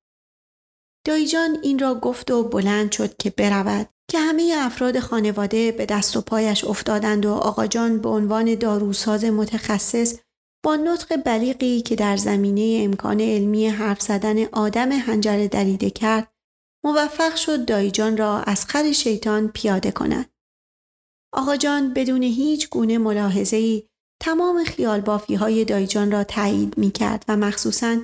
دایجان 1.07 1.59
این 1.63 1.79
را 1.79 1.95
گفت 1.95 2.31
و 2.31 2.43
بلند 2.43 2.93
شد 2.93 3.17
که 3.17 3.31
برود 3.31 3.89
که 4.11 4.19
همه 4.19 4.55
افراد 4.59 4.99
خانواده 4.99 5.73
به 5.73 5.87
دست 5.87 6.17
و 6.17 6.21
پایش 6.21 6.65
افتادند 6.65 7.27
و 7.27 7.33
آقا 7.33 7.67
جان 7.67 7.99
به 7.99 8.09
عنوان 8.09 8.55
داروساز 8.55 9.25
متخصص 9.25 10.19
با 10.65 10.77
نطق 10.77 11.17
بلیغی 11.17 11.81
که 11.81 11.97
در 11.97 12.17
زمینه 12.17 12.85
امکان 12.85 13.21
علمی 13.21 13.69
حرف 13.69 14.01
زدن 14.01 14.45
آدم 14.45 14.93
هنجر 14.93 15.47
دریده 15.47 15.91
کرد 15.91 16.33
موفق 16.85 17.37
شد 17.37 17.65
دایجان 17.65 18.17
را 18.17 18.41
از 18.41 18.67
خر 18.67 18.93
شیطان 18.93 19.49
پیاده 19.49 19.91
کند. 19.91 20.31
آقا 21.33 21.57
جان 21.57 21.95
بدون 21.95 22.23
هیچ 22.23 22.71
گونه 22.71 22.99
ملاحظه‌ای 22.99 23.89
تمام 24.23 24.65
خیال 24.65 25.01
بافی 25.01 25.35
های 25.35 25.65
دایجان 25.65 26.11
را 26.11 26.25
تایید 26.25 26.79
می 26.79 26.91
کرد 26.91 27.25
و 27.29 27.37
مخصوصاً 27.37 27.97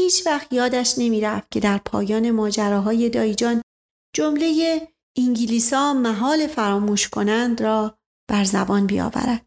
هیچ 0.00 0.26
وقت 0.26 0.52
یادش 0.52 0.94
نمی‌رفت 0.98 1.50
که 1.50 1.60
در 1.60 1.78
پایان 1.78 2.30
ماجراهای 2.30 3.08
دایجان 3.08 3.62
جمله 4.16 4.88
انگلیسا 5.18 5.94
محال 5.94 6.46
فراموش 6.46 7.08
کنند 7.08 7.62
را 7.62 7.98
بر 8.30 8.44
زبان 8.44 8.86
بیاورد. 8.86 9.46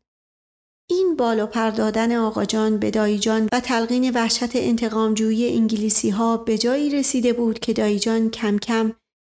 این 0.89 1.15
بالا 1.15 1.47
پردادن 1.47 2.15
آقاجان 2.15 2.77
به 2.77 2.91
دایجان 2.91 3.49
و 3.51 3.59
تلقین 3.59 4.11
وحشت 4.11 4.55
انتقامجویی 4.55 5.57
انگلیسی 5.57 6.09
ها 6.09 6.37
به 6.37 6.57
جایی 6.57 6.89
رسیده 6.89 7.33
بود 7.33 7.59
که 7.59 7.73
دایجان 7.73 8.29
کم 8.29 8.57
کم 8.57 8.93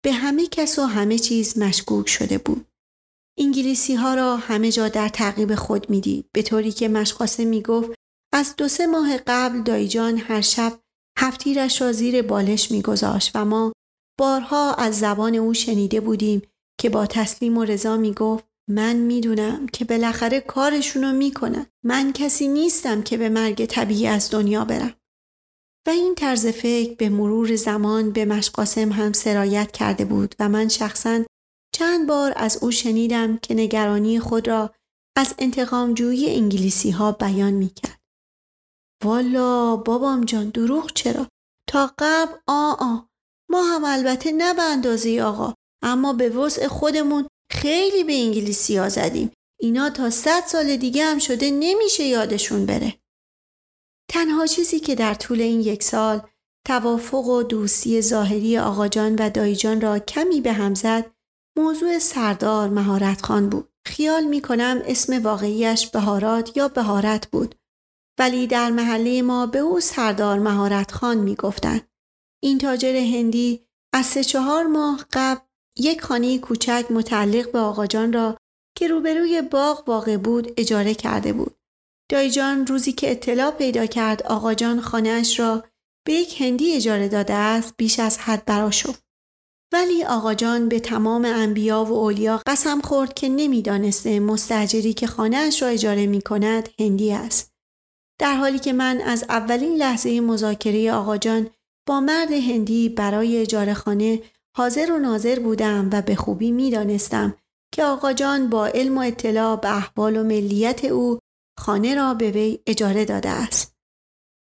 به 0.04 0.12
همه 0.12 0.48
کس 0.48 0.80
و 0.80 0.82
همه 0.82 1.20
چیز 1.20 1.58
مشکوک 1.58 2.10
شده 2.10 2.38
بود. 2.38 2.68
انگلیسی 3.40 3.96
ها 3.96 4.16
را 4.16 4.38
همه 4.38 4.72
جا 4.72 4.90
در 4.90 5.10
تعقیب 5.10 5.56
خود 5.56 5.90
می‌دید 5.90 6.30
به 6.32 6.42
طوری 6.42 6.72
که 6.72 6.88
مشقاسه 6.88 7.46
می 7.46 7.62
گفت 7.62 7.94
از 8.34 8.56
دو 8.56 8.68
سه 8.68 8.88
ماه 8.88 9.18
قبل 9.18 9.62
دایجان 9.62 10.18
هر 10.18 10.42
شب 10.42 10.83
هفتیرش 11.18 11.82
را 11.82 11.92
زیر 11.92 12.22
بالش 12.22 12.72
میگذاشت 12.72 13.32
و 13.36 13.46
ما 13.46 13.74
بارها 14.20 14.74
از 14.74 15.00
زبان 15.00 15.36
او 15.36 15.54
شنیده 15.54 16.02
بودیم 16.02 16.42
که 16.80 16.90
با 16.90 17.06
تسلیم 17.06 17.58
و 17.58 17.64
رضا 17.64 17.98
می‌گفت 17.98 18.46
من 18.70 18.96
می‌دونم 18.96 19.68
که 19.68 19.86
بالاخره 19.86 20.40
کارشونو 20.40 21.14
می‌کنن 21.14 21.66
من 21.86 22.14
کسی 22.14 22.48
نیستم 22.48 23.02
که 23.02 23.18
به 23.18 23.30
مرگ 23.30 23.66
طبیعی 23.66 24.08
از 24.08 24.32
دنیا 24.32 24.66
برم 24.66 24.94
و 25.88 25.90
این 25.90 26.16
طرز 26.16 26.48
فکر 26.48 26.96
به 26.96 27.10
مرور 27.10 27.56
زمان 27.56 28.12
به 28.12 28.26
مشقاسم 28.26 28.92
هم 28.92 29.14
سرایت 29.14 29.72
کرده 29.72 30.06
بود 30.06 30.36
و 30.40 30.50
من 30.50 30.68
شخصا 30.68 31.24
چند 31.76 32.08
بار 32.08 32.34
از 32.36 32.58
او 32.62 32.72
شنیدم 32.72 33.38
که 33.38 33.54
نگرانی 33.54 34.20
خود 34.20 34.48
را 34.48 34.74
از 35.18 35.36
انتقامجویی 35.40 36.36
انگلیسی 36.36 36.92
ها 36.92 37.12
بیان 37.12 37.54
می 37.54 37.70
کرد. 37.70 38.03
والا 39.04 39.76
بابام 39.76 40.26
جان 40.26 40.50
دروغ 40.50 40.92
چرا؟ 40.94 41.28
تا 41.70 41.92
قبل 42.00 42.34
آ 42.48 42.72
آ. 42.72 42.98
ما 43.50 43.64
هم 43.64 43.84
البته 43.86 44.32
نه 44.32 44.54
به 44.54 44.62
اندازه 44.62 45.22
آقا 45.22 45.54
اما 45.84 46.14
به 46.14 46.30
وضع 46.30 46.68
خودمون 46.68 47.28
خیلی 47.52 48.04
به 48.04 48.14
انگلیسی 48.14 48.78
ها 48.78 48.90
زدیم. 48.90 49.32
اینا 49.60 49.90
تا 49.90 50.10
صد 50.10 50.44
سال 50.48 50.76
دیگه 50.76 51.06
هم 51.06 51.20
شده 51.20 51.52
نمیشه 51.52 52.04
یادشون 52.04 52.66
بره. 52.66 52.94
تنها 54.12 54.46
چیزی 54.46 54.80
که 54.80 54.96
در 54.96 55.14
طول 55.14 55.42
این 55.42 55.62
یک 55.62 55.84
سال 55.84 56.22
توافق 56.68 57.26
و 57.28 57.44
دوستی 57.44 58.02
ظاهری 58.02 58.58
آقاجان 58.58 59.16
و 59.16 59.30
دایجان 59.30 59.82
را 59.82 60.00
کمی 60.00 60.42
به 60.42 60.54
هم 60.54 60.74
زد 60.76 61.12
موضوع 61.58 62.00
سردار 62.00 62.70
مهارت 62.70 63.26
خان 63.26 63.50
بود. 63.50 63.70
خیال 63.88 64.24
می 64.24 64.42
کنم 64.42 64.82
اسم 64.86 65.24
واقعیش 65.24 65.88
بهارات 65.88 66.58
یا 66.58 66.68
بهارت 66.68 67.28
بود. 67.28 67.56
ولی 68.20 68.48
در 68.48 68.72
محله 68.72 69.22
ما 69.22 69.46
به 69.46 69.60
او 69.60 69.80
سردار 69.80 70.40
مهارت 70.40 70.92
خان 70.92 71.18
می 71.18 71.36
گفتن. 71.36 71.82
این 72.44 72.58
تاجر 72.58 72.96
هندی 72.96 73.66
از 73.94 74.06
سه 74.06 74.24
چهار 74.24 74.64
ماه 74.64 75.06
قبل 75.14 75.42
یک 75.78 76.02
خانه 76.02 76.40
کوچک 76.40 76.86
متعلق 76.90 77.52
به 77.52 77.60
آقاجان 77.60 78.14
را 78.14 78.38
که 78.78 78.88
روبروی 78.88 79.42
باغ 79.42 79.90
واقع 79.90 80.18
بود 80.18 80.54
اجاره 80.58 80.94
کرده 80.94 81.34
بود. 81.34 81.56
دایجان 82.12 82.68
روزی 82.68 82.92
که 82.92 83.12
اطلاع 83.12 83.52
پیدا 83.52 83.86
کرد 83.86 84.24
آقاجان 84.24 84.82
خانهاش 84.82 85.40
را 85.40 85.64
به 86.08 86.14
یک 86.14 86.42
هندی 86.42 86.76
اجاره 86.76 87.08
داده 87.08 87.34
است 87.34 87.74
بیش 87.78 88.00
از 88.00 88.18
حد 88.18 88.46
برا 88.46 88.72
شفت. 88.72 89.04
ولی 89.74 90.04
آقاجان 90.04 90.70
به 90.70 90.80
تمام 90.80 91.26
انبیا 91.26 91.84
و 91.84 91.92
اولیا 91.92 92.42
قسم 92.48 92.82
خورد 92.82 93.14
که 93.14 93.30
نمی‌دانسته 93.30 94.20
مستجری 94.20 94.94
که 94.94 95.08
خانهاش 95.08 95.62
را 95.62 95.68
اجاره 95.68 96.06
می 96.06 96.22
کند 96.22 96.70
هندی 96.80 97.12
است. 97.12 97.53
در 98.20 98.36
حالی 98.36 98.60
که 98.60 98.74
من 98.74 99.02
از 99.02 99.26
اولین 99.30 99.76
لحظه 99.76 100.22
مذاکره 100.22 100.92
آقاجان 100.92 101.50
با 101.88 102.00
مرد 102.00 102.32
هندی 102.32 102.90
برای 102.90 103.38
اجاره 103.38 103.74
خانه 103.74 104.22
حاضر 104.58 104.92
و 104.92 104.98
ناظر 104.98 105.40
بودم 105.40 105.90
و 105.94 106.02
به 106.02 106.16
خوبی 106.16 106.52
می 106.52 106.72
دانستم 106.72 107.38
که 107.74 107.84
آقا 107.84 108.14
جان 108.14 108.50
با 108.50 108.68
علم 108.68 108.98
و 108.98 109.02
اطلاع 109.02 109.56
به 109.56 109.78
احوال 109.78 110.18
و 110.18 110.24
ملیت 110.24 110.86
او 110.86 111.20
خانه 111.60 111.96
را 111.96 112.14
به 112.14 112.32
وی 112.32 112.60
اجاره 112.68 113.06
داده 113.06 113.30
است. 113.30 113.74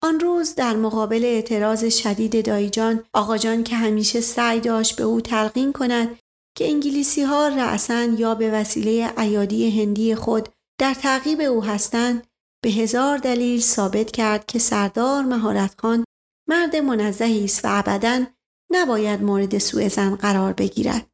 آن 0.02 0.20
روز 0.20 0.54
در 0.54 0.76
مقابل 0.76 1.24
اعتراض 1.24 1.84
شدید 1.84 2.46
دایجان 2.46 3.04
آقا 3.12 3.38
جان 3.38 3.64
که 3.64 3.76
همیشه 3.76 4.20
سعی 4.20 4.60
داشت 4.60 4.96
به 4.96 5.02
او 5.02 5.20
تلقین 5.20 5.72
کند 5.72 6.18
که 6.56 6.68
انگلیسی 6.68 7.22
ها 7.22 7.48
رأسا 7.48 8.04
یا 8.04 8.34
به 8.34 8.50
وسیله 8.50 9.12
ایادی 9.18 9.82
هندی 9.82 10.14
خود 10.14 10.48
در 10.80 10.94
تعقیب 10.94 11.40
او 11.40 11.64
هستند 11.64 12.26
به 12.64 12.70
هزار 12.70 13.18
دلیل 13.18 13.60
ثابت 13.60 14.10
کرد 14.10 14.46
که 14.46 14.58
سردار 14.58 15.24
مهارت 15.24 15.80
خان 15.80 16.04
مرد 16.48 16.76
منزهی 16.76 17.44
است 17.44 17.64
و 17.64 17.68
ابدا 17.70 18.24
نباید 18.72 19.22
مورد 19.22 19.58
سوء 19.58 19.88
زن 19.88 20.16
قرار 20.16 20.52
بگیرد. 20.52 21.06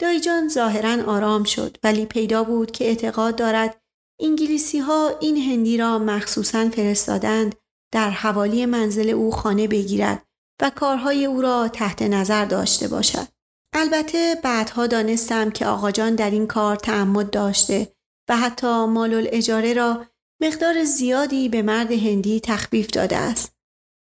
دایجان 0.00 0.48
ظاهرا 0.48 1.04
آرام 1.12 1.44
شد 1.44 1.76
ولی 1.82 2.06
پیدا 2.06 2.44
بود 2.44 2.70
که 2.70 2.84
اعتقاد 2.84 3.36
دارد 3.36 3.78
انگلیسی 4.20 4.78
ها 4.78 5.18
این 5.20 5.36
هندی 5.36 5.76
را 5.76 5.98
مخصوصا 5.98 6.68
فرستادند 6.68 7.54
در 7.92 8.10
حوالی 8.10 8.66
منزل 8.66 9.10
او 9.10 9.30
خانه 9.30 9.68
بگیرد 9.68 10.26
و 10.62 10.70
کارهای 10.70 11.26
او 11.26 11.42
را 11.42 11.68
تحت 11.68 12.02
نظر 12.02 12.44
داشته 12.44 12.88
باشد. 12.88 13.26
البته 13.74 14.36
بعدها 14.42 14.86
دانستم 14.86 15.50
که 15.50 15.66
آقاجان 15.66 16.14
در 16.14 16.30
این 16.30 16.46
کار 16.46 16.76
تعمد 16.76 17.30
داشته 17.30 17.92
و 18.28 18.36
حتی 18.36 18.84
مال 18.86 19.28
اجاره 19.32 19.72
را 19.72 20.06
مقدار 20.42 20.84
زیادی 20.84 21.48
به 21.48 21.62
مرد 21.62 21.92
هندی 21.92 22.40
تخفیف 22.40 22.86
داده 22.86 23.16
است. 23.16 23.52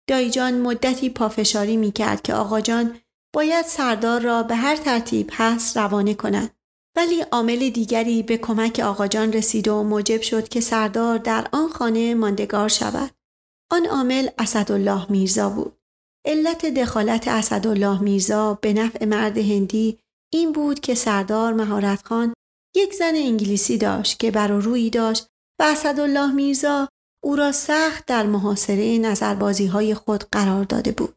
دایجان 0.10 0.54
مدتی 0.54 1.10
پافشاری 1.10 1.78
می 1.78 1.92
کرد 1.92 2.22
که 2.22 2.34
آقاجان 2.34 3.00
باید 3.36 3.66
سردار 3.66 4.22
را 4.22 4.44
به 4.44 4.56
هر 4.56 4.76
ترتیب 4.76 5.30
هست 5.34 5.78
روانه 5.78 6.14
کند. 6.14 6.56
ولی 6.98 7.22
عامل 7.22 7.70
دیگری 7.70 8.24
به 8.24 8.38
کمک 8.38 8.80
آقاجان 8.80 9.34
رسید 9.34 9.68
و 9.68 9.84
موجب 9.84 10.22
شد 10.22 10.48
که 10.48 10.62
سردار 10.62 11.18
در 11.18 11.48
آن 11.52 11.70
خانه 11.70 12.16
ماندگار 12.16 12.70
شود. 12.70 13.12
آن 13.72 13.86
عامل 13.86 14.30
اسدالله 14.38 15.12
میرزا 15.12 15.50
بود. 15.50 15.78
علت 16.26 16.66
دخالت 16.66 17.28
اسدالله 17.28 18.02
میرزا 18.02 18.54
به 18.54 18.74
نفع 18.74 19.06
مرد 19.06 19.38
هندی 19.38 20.00
این 20.34 20.52
بود 20.52 20.80
که 20.80 20.96
سردار 20.96 21.54
مهارت 21.54 22.06
خان 22.06 22.34
یک 22.76 22.94
زن 22.94 23.16
انگلیسی 23.16 23.78
داشت 23.78 24.20
که 24.20 24.32
بر 24.32 24.48
روی 24.48 24.90
داشت 24.90 25.28
و 25.64 25.66
اسدالله 25.66 26.32
میرزا 26.32 26.88
او 27.24 27.36
را 27.36 27.52
سخت 27.52 28.06
در 28.06 28.26
محاصره 28.26 28.98
نظربازی 28.98 29.66
های 29.66 29.94
خود 29.94 30.24
قرار 30.32 30.64
داده 30.64 30.92
بود. 30.92 31.16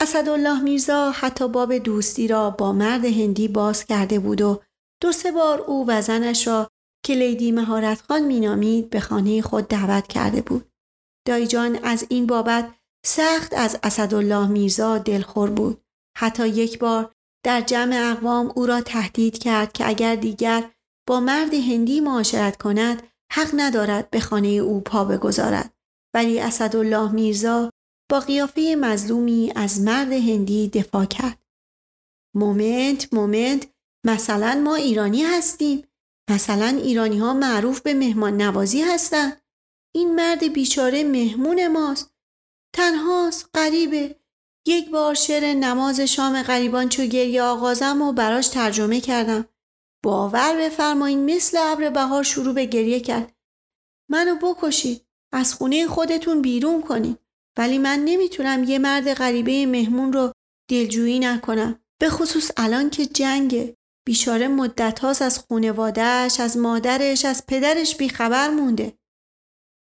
اسدالله 0.00 0.60
میرزا 0.60 1.10
حتی 1.10 1.48
باب 1.48 1.78
دوستی 1.78 2.28
را 2.28 2.50
با 2.50 2.72
مرد 2.72 3.04
هندی 3.04 3.48
باز 3.48 3.84
کرده 3.84 4.18
بود 4.18 4.40
و 4.40 4.62
دو 5.02 5.12
سه 5.12 5.32
بار 5.32 5.60
او 5.60 5.84
و 5.88 6.02
زنش 6.02 6.46
را 6.46 6.70
که 7.04 7.14
لیدی 7.14 7.52
مهارت 7.52 8.02
خان 8.02 8.22
مینامید 8.22 8.90
به 8.90 9.00
خانه 9.00 9.42
خود 9.42 9.68
دعوت 9.68 10.06
کرده 10.06 10.42
بود. 10.42 10.68
دایجان 11.26 11.78
از 11.84 12.06
این 12.08 12.26
بابت 12.26 12.74
سخت 13.06 13.54
از 13.54 13.78
اسدالله 13.82 14.46
میرزا 14.46 14.98
دلخور 14.98 15.50
بود. 15.50 15.84
حتی 16.18 16.48
یک 16.48 16.78
بار 16.78 17.12
در 17.44 17.60
جمع 17.60 18.12
اقوام 18.12 18.52
او 18.56 18.66
را 18.66 18.80
تهدید 18.80 19.38
کرد 19.38 19.72
که 19.72 19.88
اگر 19.88 20.16
دیگر 20.16 20.70
با 21.08 21.20
مرد 21.20 21.54
هندی 21.54 22.00
معاشرت 22.00 22.56
کند 22.56 23.11
حق 23.34 23.50
ندارد 23.54 24.10
به 24.10 24.20
خانه 24.20 24.48
او 24.48 24.80
پا 24.80 25.04
بگذارد. 25.04 25.74
ولی 26.14 26.40
اسدالله 26.40 27.12
میرزا 27.12 27.70
با 28.10 28.20
قیافه 28.20 28.76
مظلومی 28.80 29.52
از 29.56 29.80
مرد 29.80 30.12
هندی 30.12 30.68
دفاع 30.68 31.04
کرد. 31.04 31.38
مومنت 32.34 33.14
مومنت 33.14 33.66
مثلا 34.06 34.60
ما 34.64 34.74
ایرانی 34.74 35.22
هستیم. 35.22 35.84
مثلا 36.30 36.66
ایرانی 36.66 37.18
ها 37.18 37.34
معروف 37.34 37.80
به 37.80 37.94
مهمان 37.94 38.42
نوازی 38.42 38.82
هستند. 38.82 39.42
این 39.94 40.14
مرد 40.14 40.52
بیچاره 40.52 41.04
مهمون 41.04 41.68
ماست. 41.68 42.14
تنهاست 42.74 43.48
غریبه. 43.54 44.16
یک 44.66 44.90
بار 44.90 45.14
شعر 45.14 45.54
نماز 45.54 46.00
شام 46.00 46.42
غریبان 46.42 46.88
چو 46.88 47.02
گریه 47.02 47.42
آغازم 47.42 48.02
و 48.02 48.12
براش 48.12 48.48
ترجمه 48.48 49.00
کردم. 49.00 49.48
باور 50.04 50.56
بفرمایین 50.56 51.34
مثل 51.34 51.58
ابر 51.60 51.90
بهار 51.90 52.22
شروع 52.22 52.54
به 52.54 52.64
گریه 52.64 53.00
کرد. 53.00 53.32
منو 54.10 54.34
بکشید. 54.34 55.06
از 55.34 55.54
خونه 55.54 55.86
خودتون 55.86 56.42
بیرون 56.42 56.82
کنید. 56.82 57.18
ولی 57.58 57.78
من 57.78 58.02
نمی‌تونم 58.04 58.64
یه 58.64 58.78
مرد 58.78 59.14
غریبه 59.14 59.66
مهمون 59.66 60.12
رو 60.12 60.32
دلجویی 60.70 61.18
نکنم. 61.18 61.78
به 62.00 62.10
خصوص 62.10 62.50
الان 62.56 62.90
که 62.90 63.06
جنگه. 63.06 63.76
بیچاره 64.06 64.48
مدت 64.48 64.98
هاست 64.98 65.22
از 65.22 65.38
خونوادهش 65.38 66.40
از 66.40 66.56
مادرش 66.56 67.24
از 67.24 67.46
پدرش 67.46 67.96
بیخبر 67.96 68.50
مونده. 68.50 68.92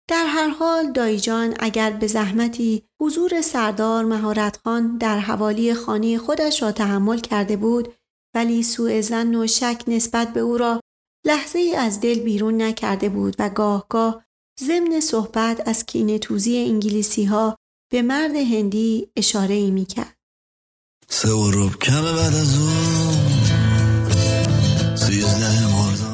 در 0.08 0.26
هر 0.26 0.48
حال 0.48 0.92
دایجان 0.92 1.54
اگر 1.58 1.90
به 1.90 2.06
زحمتی 2.06 2.82
حضور 3.00 3.40
سردار 3.40 4.04
مهارت 4.04 4.58
خان 4.64 4.98
در 4.98 5.18
حوالی 5.18 5.74
خانه 5.74 6.18
خودش 6.18 6.62
را 6.62 6.72
تحمل 6.72 7.18
کرده 7.18 7.56
بود 7.56 7.94
ولی 8.34 8.62
سوء 8.62 9.00
زن 9.00 9.34
و 9.34 9.46
شک 9.46 9.82
نسبت 9.86 10.32
به 10.32 10.40
او 10.40 10.56
را 10.56 10.80
لحظه 11.26 11.58
ای 11.58 11.74
از 11.74 12.00
دل 12.00 12.18
بیرون 12.20 12.62
نکرده 12.62 13.08
بود 13.08 13.36
و 13.38 13.48
گاه 13.48 13.86
گاه 13.88 14.24
ضمن 14.60 15.00
صحبت 15.00 15.68
از 15.68 15.86
کینه 15.86 16.18
توزی 16.18 16.58
انگلیسی 16.58 17.24
ها 17.24 17.56
به 17.92 18.02
مرد 18.02 18.36
هندی 18.36 19.08
اشاره 19.16 19.54
ای 19.54 19.70
می 19.70 19.86
کرد. 19.86 20.16
سه 21.08 21.30
و 21.30 21.50
روب 21.50 21.76
کم 21.76 22.02
بعد 22.02 22.34
از 22.34 22.58
اون 22.58 23.16
سیزده 24.96 25.66
مرداده 25.76 26.10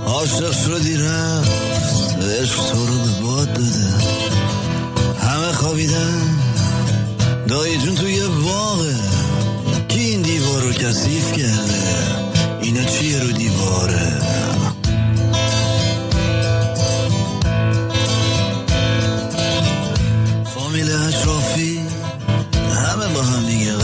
عاشق 0.00 0.52
شدی 0.52 0.96
رفت. 0.96 1.52
عشق 2.22 2.72
تو 2.72 2.86
رو 2.86 2.98
به 2.98 3.20
باد 3.22 3.52
داده. 3.52 3.88
همه 5.18 5.52
خوابیدن. 5.52 6.38
دایی 7.48 7.78
جون 7.78 7.94
توی 7.94 8.28
باغه. 8.44 8.94
رو 10.60 10.72
کسیف 10.72 11.32
کرده 11.32 11.82
اینا 12.60 12.84
چیه 12.84 13.20
رو 13.20 13.32
دیواره؟ 13.32 14.20
فامیل 20.54 20.92
اشرافی 20.92 21.80
همه 22.74 23.14
با 23.14 23.22
هم 23.22 23.46
دیگه 23.46 23.83